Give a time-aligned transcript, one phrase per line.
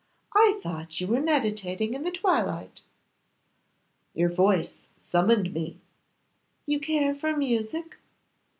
[0.33, 2.81] 'I thought you were meditating in the twilight.'
[4.15, 5.77] 'Your voice summoned me.'
[6.65, 7.97] 'You care for music?